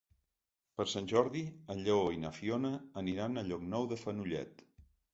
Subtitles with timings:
[0.79, 1.43] Per Sant Jordi
[1.75, 4.69] en Lleó i na Fiona aniran a Llocnou d'en Fenollet.